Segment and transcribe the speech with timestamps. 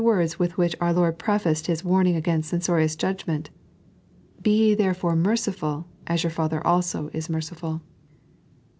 [0.01, 3.51] 169 words with which our Lord prefaced His warning against censorious judgment:
[4.41, 7.81] "Be ye therefore merciful, as your Father also is m^viful."